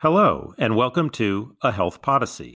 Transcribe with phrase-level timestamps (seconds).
[0.00, 2.52] Hello, and welcome to A Health Podyssey.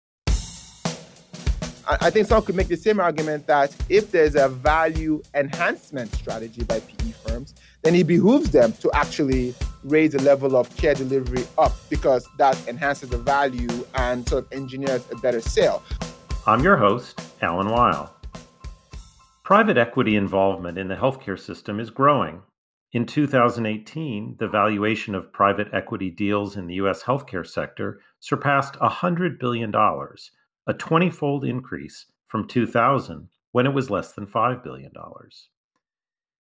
[1.86, 6.64] I think some could make the same argument that if there's a value enhancement strategy
[6.64, 7.54] by PE firms,
[7.84, 9.54] then it behooves them to actually
[9.84, 14.52] raise the level of care delivery up because that enhances the value and sort of
[14.52, 15.84] engineers a better sale.
[16.44, 18.12] I'm your host, Alan Weil.
[19.44, 22.42] Private equity involvement in the healthcare system is growing.
[22.90, 27.02] In 2018, the valuation of private equity deals in the U.S.
[27.02, 34.12] healthcare sector surpassed $100 billion, a 20 fold increase from 2000 when it was less
[34.12, 34.90] than $5 billion.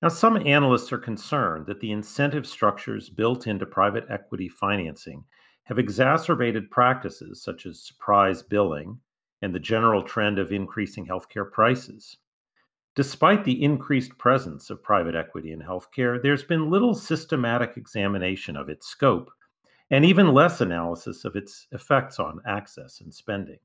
[0.02, 5.24] Now, some analysts are concerned that the incentive structures built into private equity financing
[5.64, 9.00] have exacerbated practices such as surprise billing
[9.42, 12.18] and the general trend of increasing healthcare prices.
[12.96, 18.70] Despite the increased presence of private equity in healthcare, there's been little systematic examination of
[18.70, 19.32] its scope
[19.90, 23.58] and even less analysis of its effects on access and spending.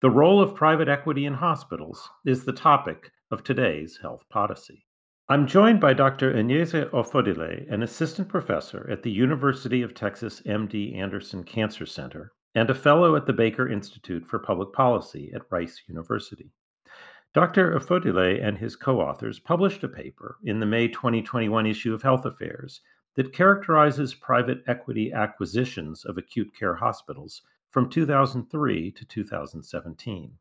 [0.00, 4.86] The role of private equity in hospitals is the topic of today's Health Podyssey.
[5.28, 6.34] I'm joined by Dr.
[6.34, 12.68] Anaeze Offodile, an assistant professor at the University of Texas MD Anderson Cancer Center and
[12.68, 16.50] a fellow at the Baker Institute for Public Policy at Rice University.
[17.34, 17.74] Dr.
[17.74, 22.26] Offodile and his co authors published a paper in the May 2021 issue of Health
[22.26, 22.82] Affairs
[23.14, 30.36] that characterizes private equity acquisitions of acute care hospitals from 2003 to 2017.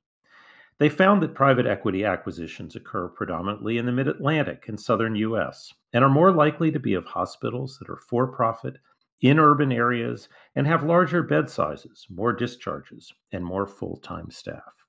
[0.80, 5.73] They found that private equity acquisitions occur predominantly in the mid Atlantic and southern U.S.
[5.94, 8.75] and are more likely to be of hospitals that are for profit
[9.22, 14.80] in urban areas and have larger bed sizes, more discharges, and more full time staff.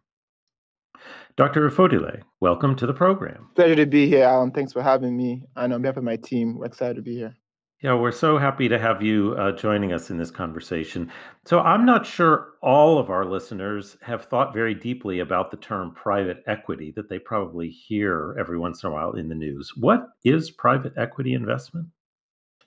[1.35, 1.71] Dr.
[1.71, 3.49] Offodile, welcome to the program.
[3.55, 4.51] Pleasure to be here, Alan.
[4.51, 5.45] Thanks for having me.
[5.57, 7.35] And on behalf of my team, we're excited to be here.
[7.83, 11.11] Yeah, we're so happy to have you uh, joining us in this conversation.
[11.47, 15.95] So, I'm not sure all of our listeners have thought very deeply about the term
[15.95, 19.73] private equity that they probably hear every once in a while in the news.
[19.77, 21.89] What is private equity investment?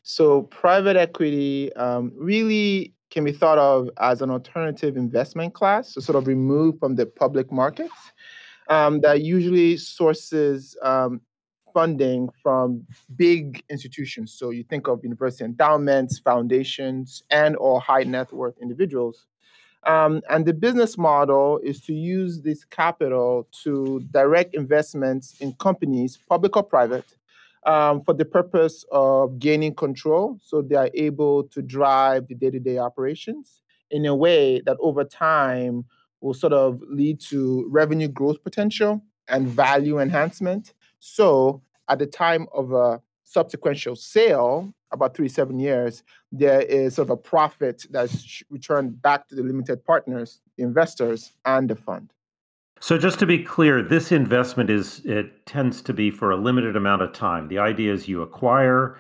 [0.02, 6.02] So, private equity um, really can be thought of as an alternative investment class, so
[6.02, 7.94] sort of removed from the public markets
[8.70, 11.22] um, that usually sources um,
[11.74, 14.34] funding from big institutions.
[14.34, 19.26] So you think of university endowments, foundations, and or high net worth individuals.
[19.86, 26.18] Um, and the business model is to use this capital to direct investments in companies,
[26.28, 27.06] public or private,
[27.66, 32.52] um, for the purpose of gaining control so they are able to drive the day
[32.52, 33.62] to day operations
[33.92, 35.86] in a way that over time
[36.22, 40.74] will sort of lead to revenue growth potential and value enhancement.
[41.00, 47.08] So at the time of a subsequent sale, about three seven years, there is sort
[47.08, 52.12] of a profit that's returned back to the limited partners, the investors, and the fund.
[52.80, 56.76] So just to be clear, this investment is it tends to be for a limited
[56.76, 57.48] amount of time.
[57.48, 59.00] The idea is you acquire,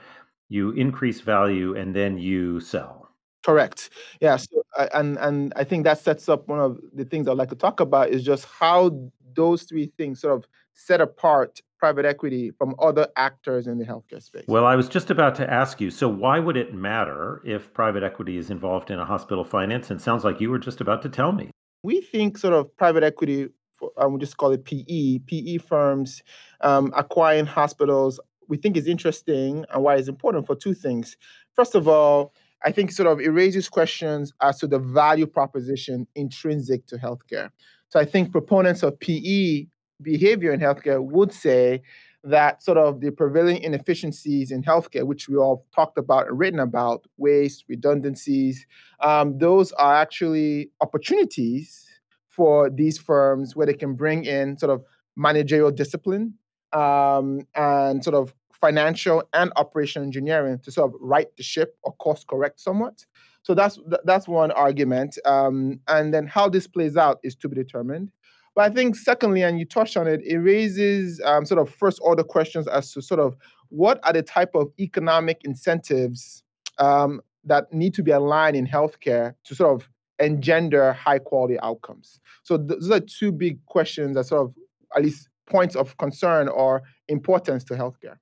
[0.50, 3.10] you increase value, and then you sell.
[3.44, 3.90] Correct.
[4.22, 4.38] Yeah.
[4.38, 7.56] So, and and I think that sets up one of the things I'd like to
[7.56, 8.92] talk about is just how
[9.36, 14.22] those three things sort of set apart private equity from other actors in the healthcare
[14.22, 14.46] space.
[14.48, 15.92] Well, I was just about to ask you.
[15.92, 19.92] So, why would it matter if private equity is involved in a hospital finance?
[19.92, 21.52] And sounds like you were just about to tell me.
[21.84, 23.50] We think sort of private equity,
[23.98, 26.24] I would just call it PE, PE firms
[26.62, 28.20] um, acquiring hospitals.
[28.48, 31.18] We think is interesting and why it's important for two things.
[31.54, 36.08] First of all, I think sort of it raises questions as to the value proposition
[36.16, 37.50] intrinsic to healthcare.
[37.90, 39.68] So I think proponents of PE
[40.02, 41.82] behavior in healthcare would say
[42.24, 46.60] that sort of the prevailing inefficiencies in healthcare, which we all talked about and written
[46.60, 48.66] about, waste, redundancies,
[49.02, 51.86] um, those are actually opportunities
[52.28, 54.84] for these firms where they can bring in sort of
[55.16, 56.34] managerial discipline
[56.74, 58.34] um, and sort of
[58.66, 63.06] financial and operational engineering to sort of right the ship or course correct somewhat.
[63.44, 65.20] So that's that's one argument.
[65.24, 68.12] Um, and then how this plays out is to be determined.
[68.56, 72.00] But I think secondly, and you touched on it, it raises um, sort of first
[72.02, 73.36] order questions as to sort of
[73.70, 76.44] what are the type of economic incentives
[76.80, 82.20] um, that need to be aligned in healthcare to sort of engender high quality outcomes.
[82.44, 84.56] So those are two big questions that sort of
[84.96, 88.18] at least points of concern or importance to healthcare.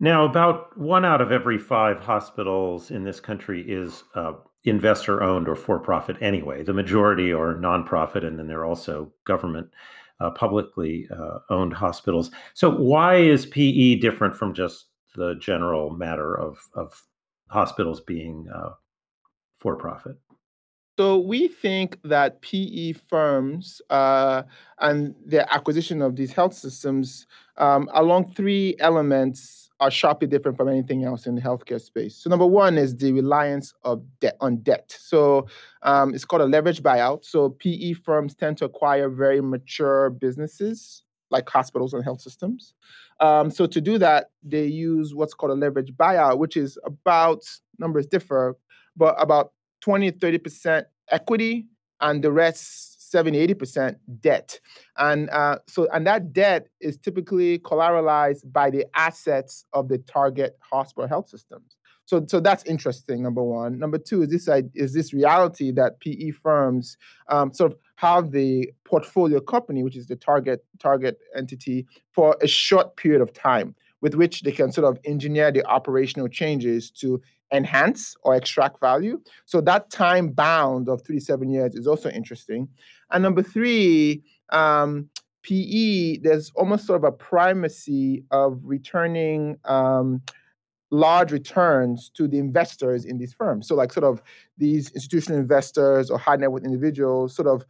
[0.00, 4.32] Now, about one out of every five hospitals in this country is uh,
[4.64, 6.62] investor owned or for profit anyway.
[6.62, 9.68] The majority are nonprofit, and then there are also government,
[10.20, 12.30] uh, publicly uh, owned hospitals.
[12.54, 17.00] So, why is PE different from just the general matter of, of
[17.48, 18.48] hospitals being
[19.60, 20.16] for profit?
[20.96, 24.44] So we think that PE firms uh,
[24.78, 27.26] and their acquisition of these health systems
[27.56, 32.16] um, along three elements are sharply different from anything else in the healthcare space.
[32.16, 34.96] So number one is the reliance of debt on debt.
[34.98, 35.46] So
[35.82, 37.24] um, it's called a leverage buyout.
[37.24, 42.74] So PE firms tend to acquire very mature businesses like hospitals and health systems.
[43.18, 47.42] Um, so to do that, they use what's called a leverage buyout, which is about
[47.78, 48.56] numbers differ,
[48.96, 51.66] but about 20 30% equity
[52.00, 54.58] and the rest 70 80% debt.
[54.98, 60.58] And uh, so and that debt is typically collateralized by the assets of the target
[60.72, 61.76] hospital health systems.
[62.06, 63.78] So so that's interesting number one.
[63.78, 66.96] Number two is this is this reality that pe firms
[67.28, 72.48] um, sort of have the portfolio company which is the target target entity for a
[72.48, 77.22] short period of time with which they can sort of engineer the operational changes to
[77.54, 79.20] enhance or extract value.
[79.46, 82.68] So that time bound of three to seven years is also interesting.
[83.10, 85.08] And number three, um,
[85.42, 90.22] PE, there's almost sort of a primacy of returning um,
[90.90, 93.68] large returns to the investors in these firms.
[93.68, 94.22] So, like, sort of
[94.56, 97.64] these institutional investors or high net worth individuals sort of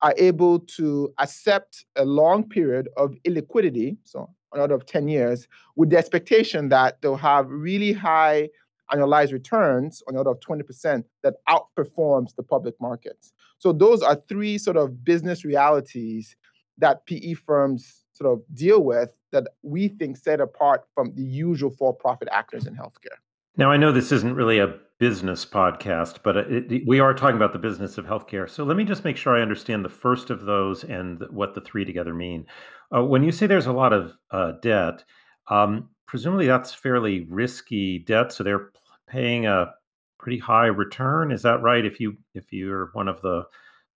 [0.00, 5.90] are able to accept a long period of illiquidity, so another of 10 years, with
[5.90, 8.48] the expectation that they'll have really high
[8.92, 13.32] annualized returns on the order of 20% that outperforms the public markets.
[13.58, 16.36] So those are three sort of business realities
[16.78, 21.70] that PE firms sort of deal with that we think set apart from the usual
[21.70, 23.18] for-profit actors in healthcare.
[23.56, 27.52] Now I know this isn't really a business podcast, but it, we are talking about
[27.52, 28.48] the business of healthcare.
[28.48, 31.60] So let me just make sure I understand the first of those and what the
[31.60, 32.46] three together mean.
[32.94, 35.04] Uh, when you say there's a lot of uh, debt,
[35.48, 38.70] um, presumably that's fairly risky debt, so they're
[39.06, 39.72] paying a
[40.18, 41.30] pretty high return.
[41.30, 41.84] Is that right?
[41.84, 43.46] If you if you're one of the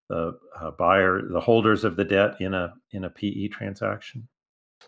[0.08, 4.28] the uh, buyer, the holders of the debt in a in a PE transaction.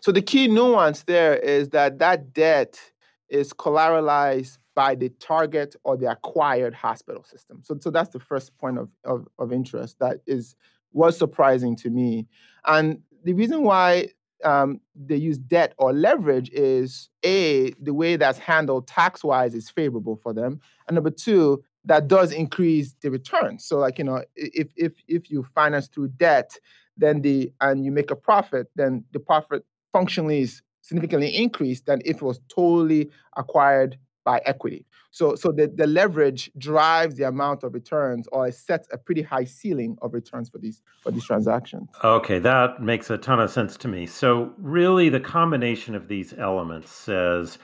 [0.01, 2.79] So the key nuance there is that that debt
[3.27, 7.61] is collateralized by the target or the acquired hospital system.
[7.63, 10.55] So, so that's the first point of, of, of interest that is
[10.91, 12.27] was surprising to me.
[12.65, 14.09] And the reason why
[14.45, 19.69] um, they use debt or leverage is a the way that's handled tax wise is
[19.69, 23.59] favorable for them, and number two that does increase the return.
[23.59, 26.51] So like you know if if if you finance through debt,
[26.95, 32.01] then the and you make a profit, then the profit functionally is significantly increased than
[32.05, 34.85] if it was totally acquired by equity.
[35.11, 39.21] So, so the, the leverage drives the amount of returns or it sets a pretty
[39.21, 41.87] high ceiling of returns for these for these transactions.
[42.03, 44.05] Okay, that makes a ton of sense to me.
[44.07, 47.59] So really the combination of these elements says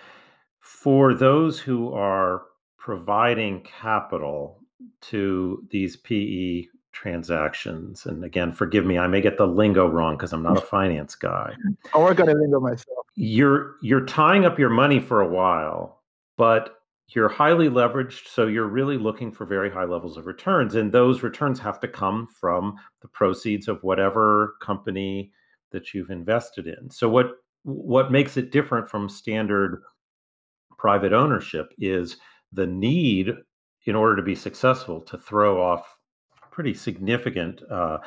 [0.61, 2.43] for those who are
[2.77, 4.59] providing capital
[5.01, 10.31] to these PE transactions, and again, forgive me, I may get the lingo wrong because
[10.31, 11.53] I'm not a finance guy.
[11.93, 13.07] I work on a lingo myself.
[13.15, 16.00] You're you're tying up your money for a while
[16.41, 16.77] but
[17.09, 20.73] you're highly leveraged, so you're really looking for very high levels of returns.
[20.73, 25.31] And those returns have to come from the proceeds of whatever company
[25.71, 26.89] that you've invested in.
[26.89, 29.83] So what what makes it different from standard
[30.79, 32.17] private ownership is
[32.51, 33.35] the need
[33.85, 35.95] in order to be successful to throw off
[36.49, 37.99] pretty significant uh,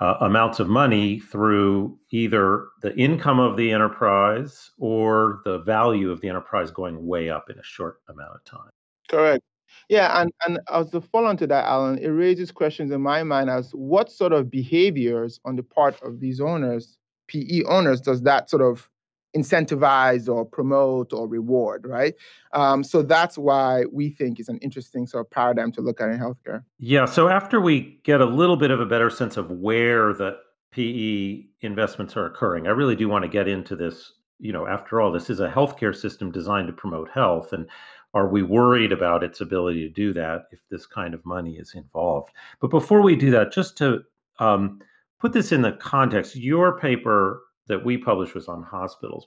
[0.00, 6.20] uh, amounts of money through either the income of the enterprise or the value of
[6.20, 8.70] the enterprise going way up in a short amount of time.
[9.08, 9.42] Correct.
[9.88, 13.22] Yeah, and, and as a follow on to that, Alan, it raises questions in my
[13.22, 16.98] mind as what sort of behaviors on the part of these owners,
[17.28, 18.88] PE owners, does that sort of
[19.36, 22.14] incentivize or promote or reward, right?
[22.52, 26.08] Um, so that's why we think it's an interesting sort of paradigm to look at
[26.08, 26.64] in healthcare.
[26.78, 27.04] Yeah.
[27.04, 30.38] So after we get a little bit of a better sense of where the
[30.72, 34.12] PE investments are occurring, I really do want to get into this.
[34.38, 37.66] You know, after all, this is a healthcare system designed to promote health, and
[38.12, 41.72] are we worried about its ability to do that if this kind of money is
[41.74, 42.30] involved?
[42.60, 44.00] But before we do that, just to
[44.38, 44.80] um,
[45.20, 49.26] put this in the context, your paper that we published was on hospitals.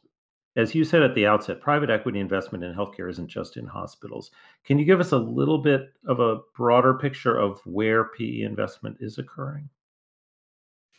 [0.55, 4.31] As you said at the outset, private equity investment in healthcare isn't just in hospitals.
[4.65, 8.97] Can you give us a little bit of a broader picture of where PE investment
[8.99, 9.69] is occurring?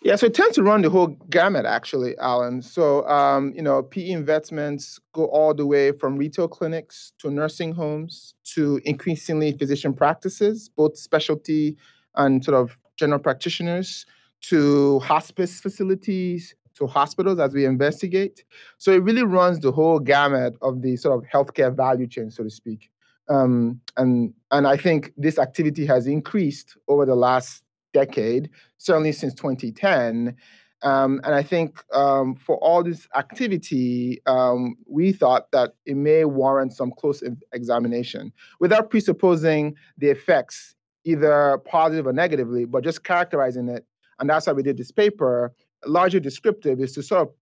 [0.03, 2.63] Yeah, so it tends to run the whole gamut, actually, Alan.
[2.63, 7.73] So, um, you know, PE investments go all the way from retail clinics to nursing
[7.73, 11.77] homes to increasingly physician practices, both specialty
[12.15, 14.07] and sort of general practitioners,
[14.43, 18.45] to hospice facilities, to hospitals as we investigate.
[18.79, 22.43] So it really runs the whole gamut of the sort of healthcare value chain, so
[22.43, 22.91] to speak.
[23.29, 27.63] Um, and and I think this activity has increased over the last
[27.95, 30.37] decade, certainly since 2010.
[30.83, 36.25] Um, and I think um, for all this activity, um, we thought that it may
[36.25, 37.23] warrant some close
[37.53, 43.85] examination without presupposing the effects, either positive or negatively, but just characterizing it.
[44.19, 45.53] And that's why we did this paper,
[45.87, 47.35] largely descriptive, is to sort of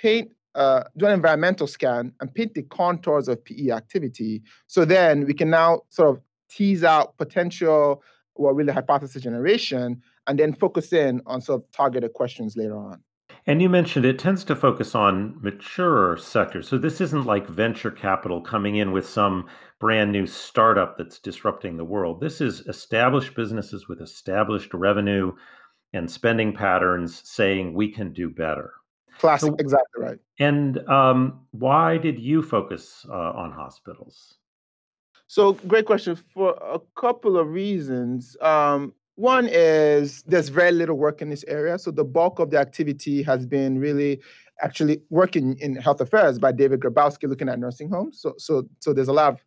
[0.00, 4.42] paint, uh, do an environmental scan and paint the contours of PE activity.
[4.66, 8.02] So then we can now sort of tease out potential,
[8.36, 13.02] well, really hypothesis generation and then focus in on sort of targeted questions later on.
[13.46, 16.66] And you mentioned it tends to focus on mature sectors.
[16.66, 19.46] So this isn't like venture capital coming in with some
[19.80, 22.20] brand new startup that's disrupting the world.
[22.20, 25.32] This is established businesses with established revenue
[25.94, 28.72] and spending patterns saying we can do better.
[29.18, 30.18] Classic, so, exactly right.
[30.38, 34.34] And um, why did you focus uh, on hospitals?
[35.28, 36.16] So, great question.
[36.16, 38.36] For a couple of reasons.
[38.40, 41.78] Um, one is there's very little work in this area.
[41.78, 44.20] So the bulk of the activity has been really
[44.60, 48.20] actually working in health affairs by David Grabowski looking at nursing homes.
[48.20, 49.44] So so so there's a lot of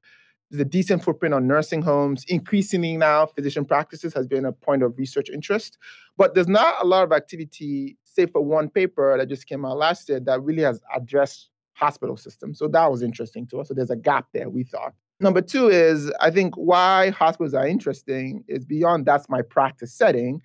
[0.50, 2.24] the decent footprint on nursing homes.
[2.28, 5.78] Increasingly now, physician practices has been a point of research interest.
[6.16, 9.78] But there's not a lot of activity, save for one paper that just came out
[9.78, 12.58] last year that really has addressed hospital systems.
[12.58, 13.68] So that was interesting to us.
[13.68, 14.94] So there's a gap there, we thought.
[15.20, 20.42] Number two is I think why hospitals are interesting is beyond that's my practice setting.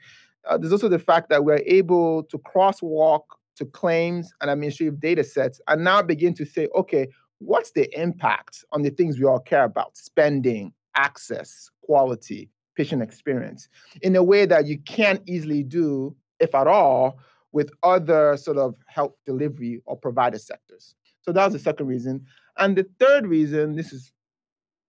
[0.48, 3.20] Uh, there's also the fact that we're able to crosswalk
[3.56, 7.06] to claims and administrative data sets and now begin to say, okay,
[7.44, 13.68] what's the impact on the things we all care about spending, access, quality, patient experience
[14.00, 17.18] in a way that you can't easily do, if at all,
[17.52, 20.94] with other sort of health delivery or provider sectors.
[21.20, 22.26] So that was the second reason.
[22.58, 24.12] And the third reason, this is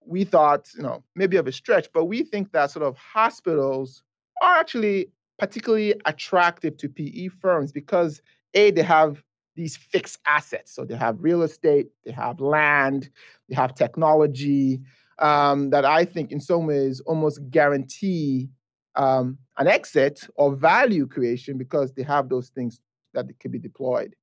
[0.05, 4.03] we thought, you know, maybe of a stretch, but we think that sort of hospitals
[4.41, 5.07] are actually
[5.39, 8.21] particularly attractive to PE firms because
[8.53, 9.23] A, they have
[9.55, 10.73] these fixed assets.
[10.73, 13.09] So they have real estate, they have land,
[13.49, 14.81] they have technology
[15.19, 18.49] um, that I think in some ways almost guarantee
[18.95, 22.79] um, an exit or value creation because they have those things
[23.13, 24.15] that can be deployed.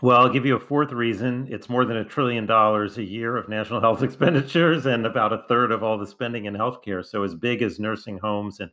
[0.00, 1.48] Well, I'll give you a fourth reason.
[1.50, 5.42] It's more than a trillion dollars a year of national health expenditures and about a
[5.48, 7.04] third of all the spending in healthcare.
[7.04, 8.70] So, as big as nursing homes and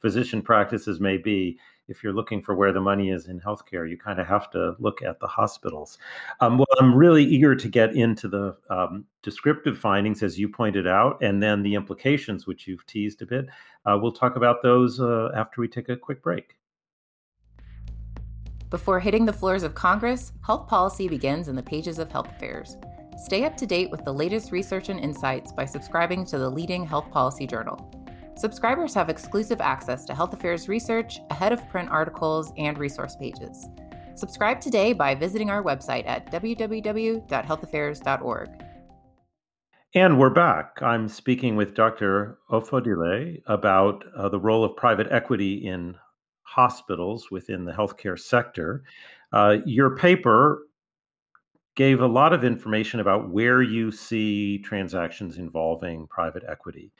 [0.00, 1.58] physician practices may be,
[1.88, 4.74] if you're looking for where the money is in healthcare, you kind of have to
[4.78, 5.98] look at the hospitals.
[6.40, 10.86] Um, well, I'm really eager to get into the um, descriptive findings, as you pointed
[10.86, 13.46] out, and then the implications, which you've teased a bit.
[13.84, 16.56] Uh, we'll talk about those uh, after we take a quick break.
[18.70, 22.76] Before hitting the floors of Congress, health policy begins in the pages of Health Affairs.
[23.16, 26.84] Stay up to date with the latest research and insights by subscribing to the leading
[26.84, 28.03] health policy journal.
[28.36, 33.68] Subscribers have exclusive access to Health Affairs research, ahead of print articles, and resource pages.
[34.16, 38.48] Subscribe today by visiting our website at www.healthaffairs.org.
[39.94, 40.82] And we're back.
[40.82, 42.38] I'm speaking with Dr.
[42.50, 45.94] Offodile about uh, the role of private equity in
[46.42, 48.82] hospitals within the healthcare sector.
[49.32, 50.66] Uh, your paper
[51.76, 56.92] gave a lot of information about where you see transactions involving private equity.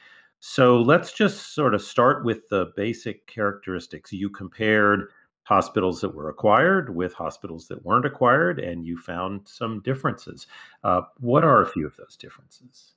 [0.46, 4.12] So let's just sort of start with the basic characteristics.
[4.12, 5.08] You compared
[5.44, 10.46] hospitals that were acquired with hospitals that weren't acquired, and you found some differences.
[10.84, 12.92] Uh, what are a few of those differences?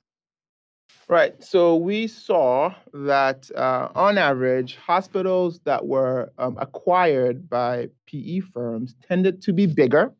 [1.08, 1.42] Right.
[1.42, 8.94] So we saw that uh, on average, hospitals that were um, acquired by PE firms
[9.08, 10.14] tended to be bigger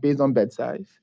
[0.00, 1.00] based on bed size,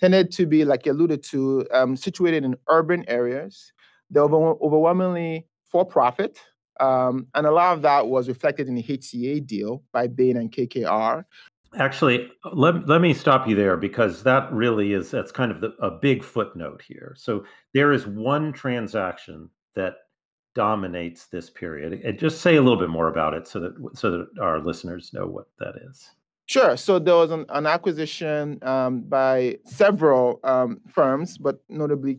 [0.00, 3.74] tended to be, like you alluded to, um, situated in urban areas.
[4.12, 6.38] They were overwhelmingly for profit.
[6.80, 10.50] Um, and a lot of that was reflected in the HCA deal by Bain and
[10.50, 11.24] KKR,
[11.78, 15.70] Actually, let, let me stop you there because that really is that's kind of the,
[15.80, 17.14] a big footnote here.
[17.16, 19.94] So there is one transaction that
[20.54, 21.94] dominates this period.
[22.04, 25.14] And just say a little bit more about it so that so that our listeners
[25.14, 26.10] know what that is.
[26.52, 26.76] Sure.
[26.76, 32.12] So there was an, an acquisition um, by several um, firms, but notably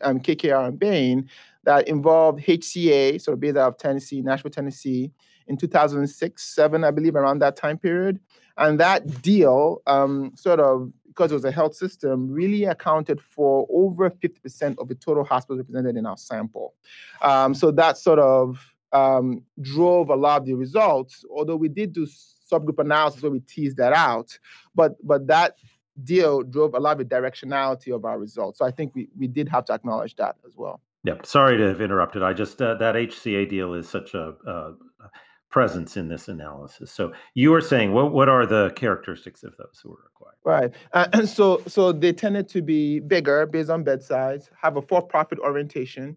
[0.00, 1.30] um, KKR and Bain,
[1.62, 5.12] that involved HCA, of based out of Tennessee, Nashville, Tennessee,
[5.46, 8.18] in 2006, seven, I believe, around that time period.
[8.58, 13.68] And that deal, um, sort of, because it was a health system, really accounted for
[13.70, 16.74] over 50% of the total hospitals represented in our sample.
[17.22, 21.92] Um, so that sort of um, drove a lot of the results, although we did
[21.92, 22.04] do
[22.50, 24.38] subgroup analysis where we teased that out.
[24.74, 25.56] But, but that
[26.04, 28.58] deal drove a lot of the directionality of our results.
[28.58, 30.80] So I think we, we did have to acknowledge that as well.
[31.04, 31.24] Yep.
[31.24, 32.22] Sorry to have interrupted.
[32.22, 34.72] I just uh, that HCA deal is such a, a,
[35.48, 36.90] presence in this analysis.
[36.90, 40.36] So you were saying what what are the characteristics of those who were acquired?
[40.44, 40.74] Right.
[40.92, 44.82] Uh, and so so they tended to be bigger based on bed size, have a
[44.82, 46.16] for-profit orientation,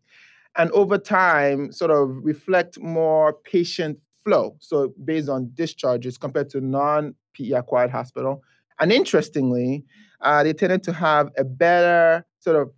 [0.58, 4.56] and over time sort of reflect more patient flow.
[4.60, 8.44] So based on discharges compared to non-PE acquired hospital.
[8.80, 9.86] And interestingly,
[10.22, 12.72] uh, they tended to have a better sort of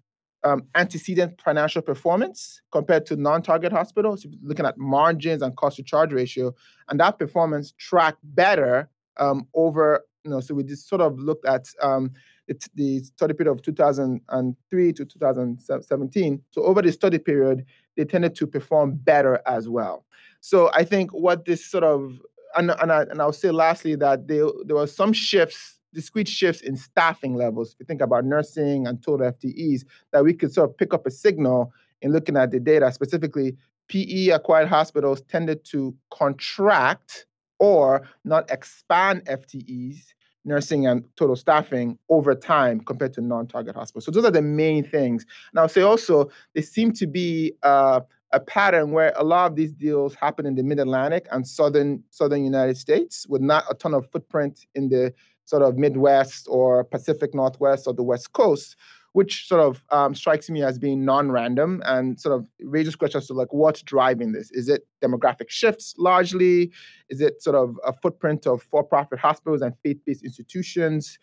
[0.44, 4.26] um, antecedent financial performance compared to non-target hospitals.
[4.44, 6.54] Looking at margins and cost to charge ratio,
[6.90, 10.02] and that performance tracked better um, over.
[10.24, 12.12] You know, so we just sort of looked at um,
[12.52, 16.42] the, the study period of 2003 to 2017.
[16.52, 17.66] So over the study period,
[17.98, 20.06] they tended to perform better as well.
[20.40, 22.20] So I think what this sort of
[22.56, 26.62] and and, I, and I'll say lastly that there there were some shifts discrete shifts
[26.62, 30.70] in staffing levels, if you think about nursing and total FTEs, that we could sort
[30.70, 32.92] of pick up a signal in looking at the data.
[32.92, 33.56] Specifically,
[33.88, 37.26] PE acquired hospitals tended to contract
[37.60, 40.14] or not expand FTEs,
[40.46, 44.06] nursing and total staffing over time compared to non-target hospitals.
[44.06, 45.26] So those are the main things.
[45.52, 48.02] And I'll say also, there seem to be uh,
[48.34, 52.44] a pattern where a lot of these deals happen in the mid-Atlantic and southern southern
[52.44, 55.14] United States with not a ton of footprint in the
[55.46, 58.78] sort of Midwest or Pacific Northwest or the West Coast,
[59.14, 63.34] which sort of um, strikes me as being non-random and sort of raises questions to
[63.34, 64.50] like what's driving this?
[64.52, 66.72] Is it demographic shifts largely?
[67.10, 71.20] Is it sort of a footprint of for-profit hospitals and faith-based institutions?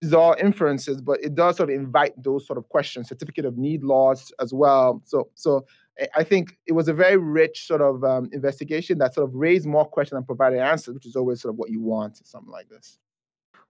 [0.00, 3.44] These are all inferences, but it does sort of invite those sort of questions, certificate
[3.44, 5.02] of need laws as well.
[5.04, 5.66] So, so
[6.14, 9.66] I think it was a very rich sort of um, investigation that sort of raised
[9.66, 12.50] more questions and provided answers, which is always sort of what you want in something
[12.50, 12.98] like this.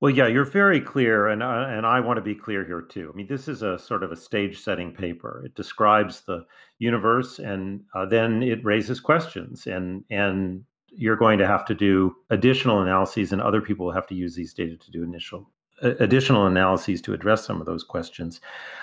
[0.01, 3.11] Well, yeah, you're very clear, and uh, and I want to be clear here too.
[3.13, 5.43] I mean, this is a sort of a stage-setting paper.
[5.45, 6.47] It describes the
[6.79, 12.15] universe, and uh, then it raises questions, and and you're going to have to do
[12.31, 15.51] additional analyses, and other people will have to use these data to do initial
[15.83, 18.41] uh, additional analyses to address some of those questions.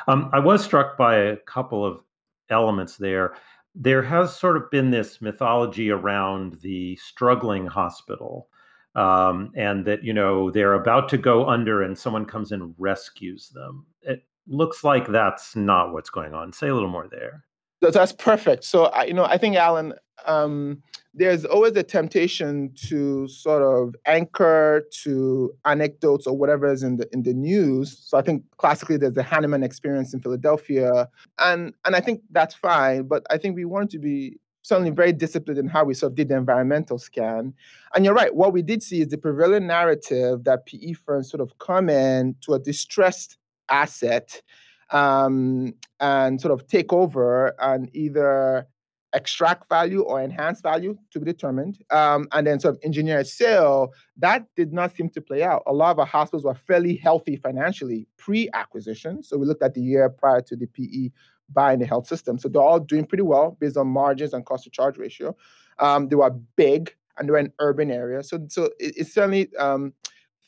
[0.10, 2.02] Um, I was struck by a couple of
[2.50, 3.36] elements there.
[3.74, 8.50] There has sort of been this mythology around the struggling hospital
[8.96, 13.50] um, and that you know they're about to go under and someone comes and rescues
[13.50, 17.44] them it looks like that's not what's going on say a little more there
[17.92, 19.94] that's perfect so you know i think alan
[20.26, 20.82] um,
[21.14, 27.08] there's always a temptation to sort of anchor to anecdotes or whatever is in the
[27.14, 27.98] in the news.
[27.98, 32.54] So I think classically there's the Hahnemann experience in Philadelphia, and and I think that's
[32.54, 33.04] fine.
[33.04, 36.16] But I think we want to be certainly very disciplined in how we sort of
[36.16, 37.54] did the environmental scan.
[37.94, 41.42] And you're right, what we did see is the prevailing narrative that PE firms sort
[41.42, 43.38] of come in to a distressed
[43.70, 44.42] asset
[44.90, 48.68] um, and sort of take over and either
[49.14, 53.26] extract value or enhance value to be determined, um, and then sort of engineer a
[53.26, 53.94] sale.
[54.18, 55.62] That did not seem to play out.
[55.68, 59.22] A lot of our hospitals were fairly healthy financially pre acquisition.
[59.22, 61.12] So we looked at the year prior to the PE
[61.54, 62.38] buying the health system.
[62.38, 65.36] So they're all doing pretty well based on margins and cost to charge ratio.
[65.80, 68.30] Um, they were big and they were in urban areas.
[68.30, 69.94] So, so it, it certainly um,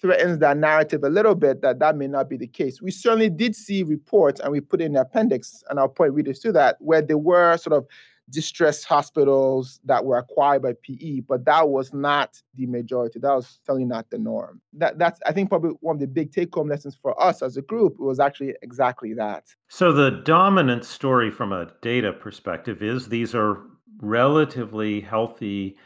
[0.02, 2.82] threatens that narrative a little bit that that may not be the case.
[2.82, 6.40] We certainly did see reports, and we put in the appendix, and I'll point readers
[6.40, 7.88] to that, where they were sort of
[8.30, 13.20] distressed hospitals that were acquired by PE, but that was not the majority.
[13.20, 14.62] That was certainly not the norm.
[14.74, 17.62] That that's I think probably one of the big take-home lessons for us as a
[17.62, 19.46] group was actually exactly that.
[19.70, 23.62] So the dominant story from a data perspective is these are
[24.02, 25.78] relatively healthy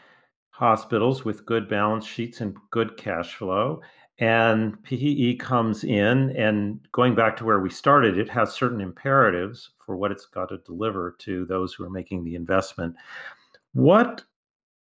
[0.50, 3.82] hospitals with good balance sheets and good cash flow
[4.22, 9.72] and PE comes in, and going back to where we started, it has certain imperatives
[9.84, 12.96] for what it's got to deliver to those who are making the investment.
[13.74, 14.24] What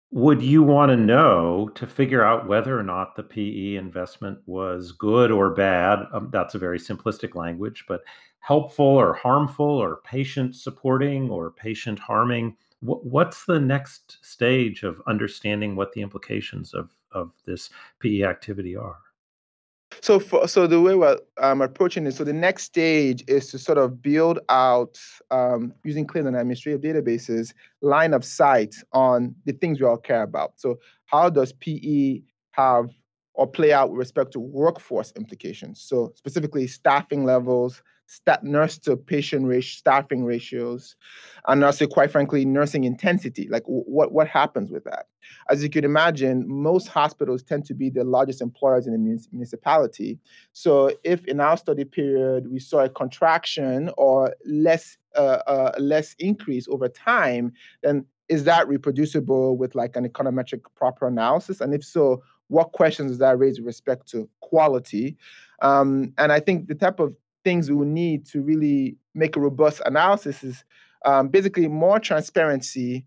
[0.09, 4.91] would you want to know to figure out whether or not the PE investment was
[4.91, 5.99] good or bad?
[6.11, 8.01] Um, that's a very simplistic language, but
[8.39, 12.57] helpful or harmful or patient supporting or patient harming?
[12.81, 18.97] what's the next stage of understanding what the implications of, of this PE activity are?
[20.01, 23.57] So, for, so the way we're um, approaching it, so the next stage is to
[23.57, 24.99] sort of build out
[25.31, 30.23] um, using claims and administrative databases line of sight on the things we all care
[30.23, 30.53] about.
[30.55, 32.89] So, how does PE have
[33.33, 35.81] or play out with respect to workforce implications?
[35.81, 40.95] So, specifically, staffing levels, stat nurse to patient ratio, staffing ratios,
[41.47, 43.47] and also, quite frankly, nursing intensity.
[43.49, 45.07] Like, w- what what happens with that?
[45.49, 50.19] As you could imagine, most hospitals tend to be the largest employers in the municipality.
[50.53, 56.15] So, if in our study period we saw a contraction or less a, a less
[56.19, 61.61] increase over time, then is that reproducible with like an econometric proper analysis?
[61.61, 65.17] And if so, what questions does that raise with respect to quality?
[65.61, 67.13] Um, and I think the type of
[67.47, 70.65] things we will need to really make a robust analysis is
[71.05, 73.05] um, basically more transparency,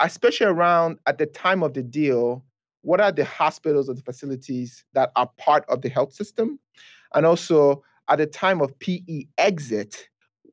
[0.00, 2.44] especially around at the time of the deal.
[2.82, 6.58] What are the hospitals or the facilities that are part of the health system?
[7.14, 10.08] And also at the time of PE exit,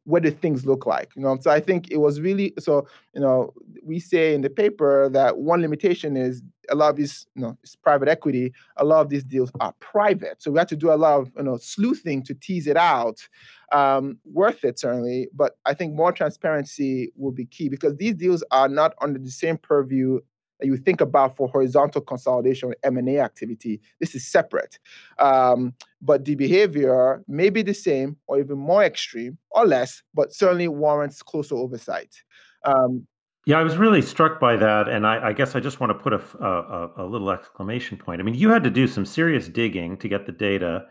[0.05, 1.11] what do things look like?
[1.15, 2.87] You know, so I think it was really so.
[3.13, 7.27] You know, we say in the paper that one limitation is a lot of these,
[7.35, 8.53] you know, it's private equity.
[8.77, 11.31] A lot of these deals are private, so we had to do a lot of
[11.35, 13.27] you know sleuthing to tease it out.
[13.71, 18.43] Um, worth it certainly, but I think more transparency will be key because these deals
[18.51, 20.19] are not under the same purview
[20.59, 23.81] that you think about for horizontal consolidation M&A activity.
[23.99, 24.79] This is separate.
[25.19, 30.33] Um, but the behavior may be the same or even more extreme or less, but
[30.33, 32.15] certainly warrants closer oversight.
[32.63, 33.07] Um,
[33.45, 35.93] yeah, I was really struck by that, and I, I guess I just want to
[35.93, 38.19] put a, a, a, little exclamation point.
[38.19, 40.85] I mean, you had to do some serious digging to get the data,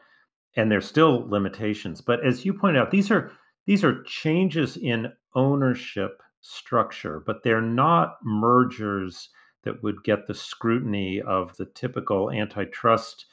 [0.57, 2.01] and there's still limitations.
[2.01, 3.33] But as you pointed out, these are
[3.67, 9.31] these are changes in ownership structure, but they're not mergers
[9.65, 13.27] that would get the scrutiny of the typical antitrust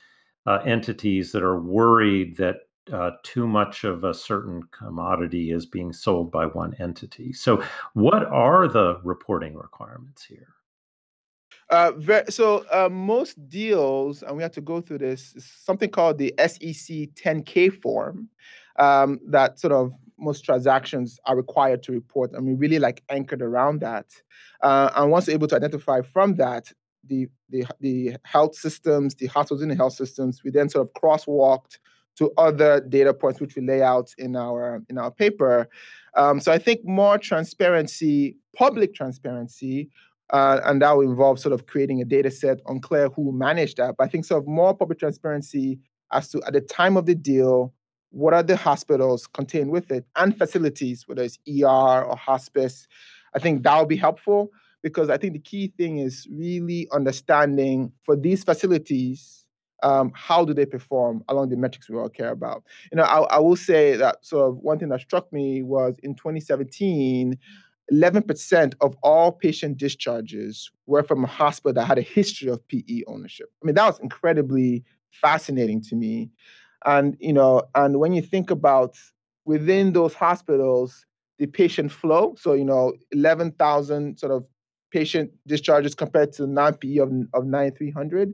[0.46, 5.94] uh, entities that are worried that uh, too much of a certain commodity is being
[5.94, 7.32] sold by one entity.
[7.32, 7.64] So,
[7.94, 10.56] what are the reporting requirements here?
[11.70, 11.94] Uh,
[12.28, 17.08] so uh, most deals, and we have to go through this, something called the SEC
[17.16, 18.28] 10K form
[18.78, 22.32] um, that sort of most transactions are required to report.
[22.34, 24.06] and we really like anchored around that.
[24.62, 26.72] Uh, and once able to identify from that
[27.08, 30.94] the, the, the health systems, the hospitals in the health systems, we then sort of
[30.94, 31.80] crosswalked
[32.18, 35.68] to other data points which we lay out in our in our paper.
[36.16, 39.90] Um, so I think more transparency, public transparency,
[40.32, 43.96] uh, and that will involve sort of creating a data set, unclear who managed that.
[43.98, 45.80] But I think sort of more public transparency
[46.12, 47.74] as to at the time of the deal,
[48.12, 52.88] what are the hospitals contained with it and facilities, whether it's ER or hospice.
[53.34, 54.52] I think that will be helpful
[54.84, 59.46] because I think the key thing is really understanding for these facilities,
[59.84, 62.64] um, how do they perform along the metrics we all care about.
[62.92, 65.96] You know, I, I will say that sort of one thing that struck me was
[66.04, 67.38] in 2017,
[67.92, 73.04] 11% of all patient discharges were from a hospital that had a history of PE
[73.08, 73.50] ownership.
[73.62, 76.30] I mean, that was incredibly fascinating to me.
[76.86, 78.96] And you know, and when you think about
[79.46, 81.06] within those hospitals,
[81.38, 84.46] the patient flow, so you know, eleven thousand sort of
[84.92, 88.34] patient discharges compared to non-PE of of three hundred.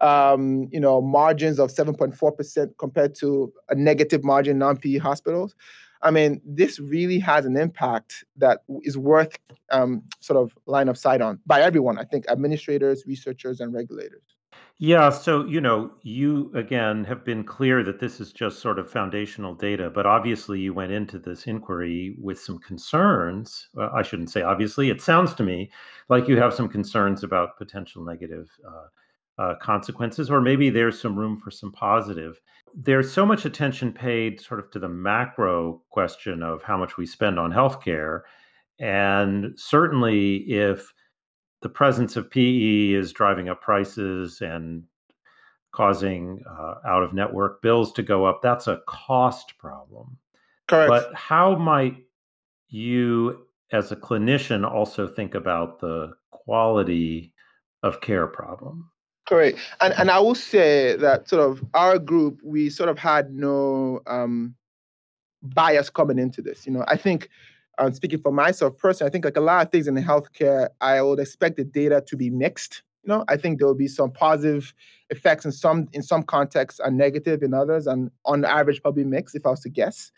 [0.00, 5.54] Um, you know, margins of 7.4% compared to a negative margin non-PE hospitals.
[6.04, 9.38] I mean, this really has an impact that is worth
[9.70, 11.98] um, sort of line of sight on by everyone.
[11.98, 14.33] I think administrators, researchers, and regulators.
[14.78, 18.90] Yeah, so you know, you again have been clear that this is just sort of
[18.90, 23.68] foundational data, but obviously you went into this inquiry with some concerns.
[23.78, 24.90] Uh, I shouldn't say obviously.
[24.90, 25.70] It sounds to me
[26.08, 31.16] like you have some concerns about potential negative uh, uh, consequences, or maybe there's some
[31.16, 32.40] room for some positive.
[32.74, 37.06] There's so much attention paid sort of to the macro question of how much we
[37.06, 38.22] spend on healthcare,
[38.80, 40.93] and certainly if
[41.64, 44.82] the presence of PE is driving up prices and
[45.72, 48.42] causing uh, out of network bills to go up.
[48.42, 50.18] That's a cost problem.
[50.68, 50.90] Correct.
[50.90, 51.96] But how might
[52.68, 57.32] you, as a clinician, also think about the quality
[57.82, 58.90] of care problem?
[59.26, 59.58] Correct.
[59.80, 64.02] And and I will say that sort of our group, we sort of had no
[64.06, 64.54] um,
[65.42, 66.66] bias coming into this.
[66.66, 67.30] You know, I think
[67.78, 71.02] um, speaking for myself personally, I think like a lot of things in healthcare, I
[71.02, 72.82] would expect the data to be mixed.
[73.02, 74.72] You know, I think there will be some positive
[75.10, 79.34] effects in some in some contexts and negative in others, and on average, probably mixed.
[79.34, 80.10] If I was to guess,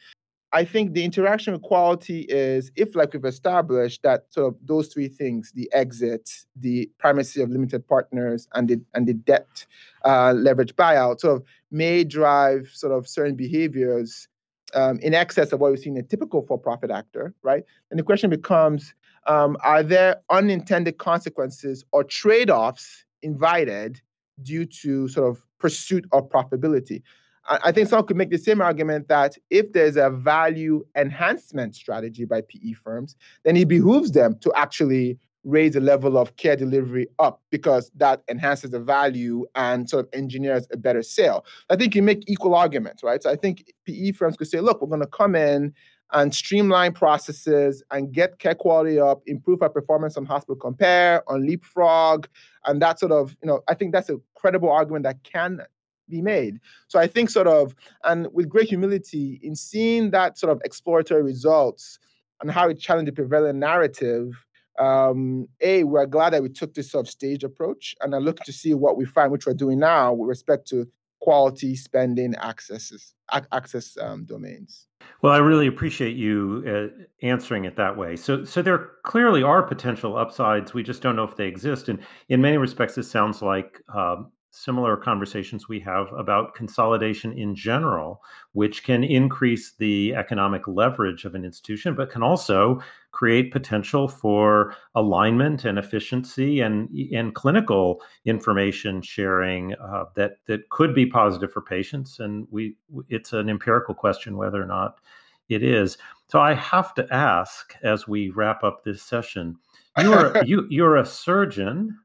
[0.53, 4.89] I think the interaction with quality is if, like we've established, that sort of those
[4.89, 9.67] three things: the exit, the primacy of limited partners, and the and the debt
[10.05, 14.29] uh, leverage buyout, sort of may drive sort of certain behaviors
[14.75, 17.65] um, in excess of what we see in a typical for-profit actor, right?
[17.91, 18.95] And the question becomes,
[19.27, 24.01] um, are there unintended consequences or trade-offs invited
[24.43, 27.03] due to sort of pursuit of profitability?
[27.49, 31.75] I, I think someone could make the same argument that if there's a value enhancement
[31.75, 36.57] strategy by PE firms, then it behooves them to actually raise the level of care
[36.57, 41.47] delivery up because that enhances the value and sort of engineers a better sale.
[41.71, 43.23] I think you make equal arguments, right?
[43.23, 45.73] So I think PE firms could say, look, we're going to come in
[46.13, 51.47] and streamline processes and get care quality up, improve our performance on hospital compare, on
[51.47, 52.27] leapfrog,
[52.65, 55.61] and that sort of, you know, I think that's a credible argument that can
[56.09, 56.59] be made.
[56.89, 61.23] So I think sort of, and with great humility in seeing that sort of exploratory
[61.23, 61.99] results
[62.41, 64.46] and how it challenged the prevailing narrative,
[64.79, 68.41] um, A, we're glad that we took this sort of stage approach and I look
[68.41, 70.89] to see what we find, which we're doing now with respect to
[71.21, 73.15] quality spending accesses,
[73.53, 74.87] access um, domains.
[75.23, 78.17] Well, I really appreciate you uh, answering it that way.
[78.17, 80.75] So, so there clearly are potential upsides.
[80.75, 81.89] We just don't know if they exist.
[81.89, 87.55] And in many respects, it sounds like um, similar conversations we have about consolidation in
[87.55, 92.81] general, which can increase the economic leverage of an institution, but can also
[93.17, 100.95] create potential for alignment and efficiency and, and clinical information sharing uh, that, that could
[100.95, 102.21] be positive for patients.
[102.21, 102.77] And we
[103.09, 105.01] it's an empirical question whether or not
[105.49, 105.97] it is.
[106.29, 109.57] So I have to ask as we wrap up this session,
[109.99, 111.99] you're you you're a surgeon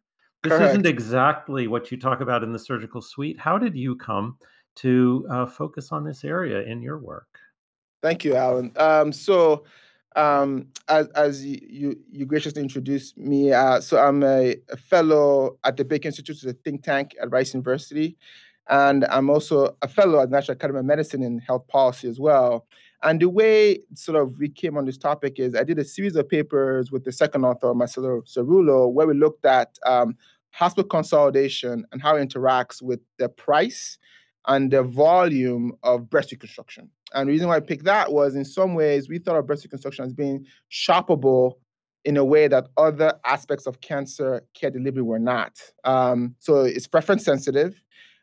[0.43, 0.69] this Correct.
[0.69, 3.37] isn't exactly what you talk about in the surgical suite.
[3.37, 4.37] How did you come
[4.77, 7.27] to uh, focus on this area in your work?
[8.01, 8.71] Thank you, Alan.
[8.77, 9.65] Um, so,
[10.15, 15.57] um, as, as you, you, you, graciously introduced me, uh, so I'm a, a, fellow
[15.63, 18.17] at the Baker Institute, a think tank at Rice University,
[18.69, 22.67] and I'm also a fellow at National Academy of Medicine in health policy as well.
[23.03, 26.15] And the way sort of we came on this topic is I did a series
[26.15, 30.15] of papers with the second author, Marcelo Cerullo, where we looked at um,
[30.51, 33.97] hospital consolidation and how it interacts with the price
[34.47, 36.89] and the volume of breast reconstruction.
[37.13, 39.63] And the reason why I picked that was in some ways we thought of breast
[39.63, 41.53] reconstruction as being shoppable
[42.03, 45.59] in a way that other aspects of cancer care delivery were not.
[45.83, 47.81] Um, so it's preference sensitive.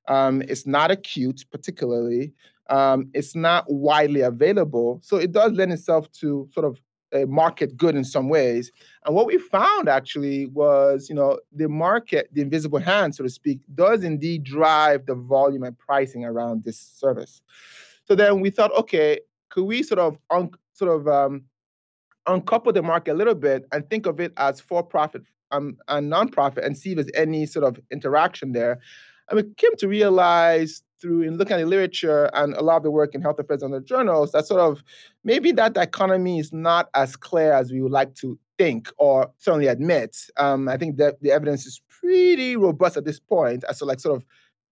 [0.09, 2.33] Um, it's not acute, particularly.
[2.71, 5.01] Um, it's not widely available.
[5.03, 6.81] So it does lend itself to sort of
[7.13, 8.71] a market good in some ways.
[9.05, 13.31] And what we found actually was, you know, the market, the invisible hand, so to
[13.31, 17.41] speak, does indeed drive the volume and pricing around this service.
[18.09, 21.45] So then we thought, okay, could we sort of un- sort of um,
[22.27, 26.65] uncouple the market a little bit and think of it as for-profit um, and nonprofit
[26.65, 28.81] and see if there's any sort of interaction there.
[29.29, 32.83] And we came to realize through in looking at the literature and a lot of
[32.83, 34.83] the work in health affairs and the journals that sort of
[35.23, 39.67] maybe that dichotomy is not as clear as we would like to think or certainly
[39.67, 40.17] admit.
[40.39, 44.01] Um, I think that the evidence is pretty robust at this point as to like
[44.01, 44.25] sort of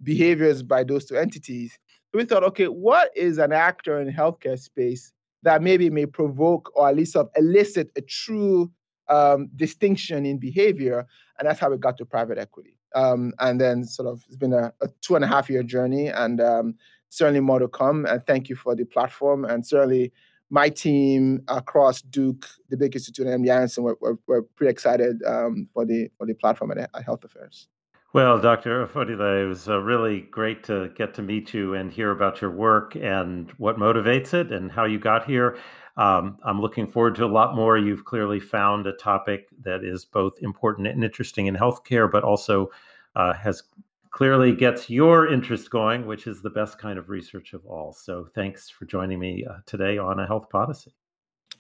[0.03, 1.79] behaviors by those two entities.
[2.17, 6.89] We thought, okay, what is an actor in healthcare space that maybe may provoke or
[6.89, 8.73] at least sort of elicit a true
[9.09, 11.07] um, distinction in behavior?
[11.39, 12.79] And that's how we got to private equity.
[12.95, 16.09] Um, and then sort of it's been a, a, two and a half year journey
[16.09, 16.77] and um,
[17.11, 18.07] certainly more to come.
[18.07, 19.45] And thank you for the platform.
[19.45, 20.11] And certainly
[20.49, 25.23] my team across Duke, the Baker Institute, and MD Anderson, we're, we're, we're pretty excited
[25.27, 27.69] um, for the for the platform at, at Health Affairs.
[28.17, 28.87] Well, Dr.
[28.87, 32.51] Offodile, it was uh, really great to get to meet you and hear about your
[32.51, 35.59] work and what motivates it and how you got here.
[35.99, 37.77] Um, I'm looking forward to a lot more.
[37.77, 42.71] You've clearly found a topic that is both important and interesting in healthcare, but also
[43.17, 43.65] uh, has
[44.13, 47.93] clearly gets your interest going, which is the best kind of research of all.
[47.93, 50.95] So thanks for joining me uh, today on a Health Podyssey.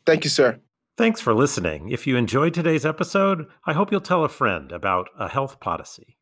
[0.06, 0.58] Thank you, sir.
[0.96, 1.90] Thanks for listening.
[1.90, 6.15] If you enjoyed today's episode, I hope you'll tell a friend about a Health Podyssey.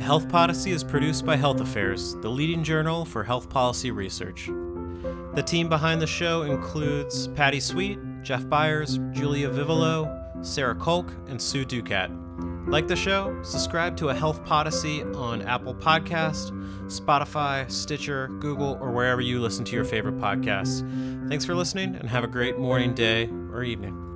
[0.00, 4.46] Health Podyssey is produced by Health Affairs, the leading journal for health policy research.
[5.34, 11.40] The team behind the show includes Patty Sweet, Jeff Byers, Julia Vivolo, Sarah Kolk, and
[11.40, 12.10] Sue Ducat.
[12.66, 13.38] Like the show?
[13.42, 16.52] Subscribe to a Health Podyssey on Apple Podcast,
[16.86, 20.80] Spotify, Stitcher, Google, or wherever you listen to your favorite podcasts.
[21.28, 24.13] Thanks for listening and have a great morning, day, or evening.